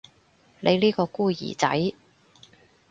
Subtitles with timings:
[0.61, 1.91] 你呢個孤兒仔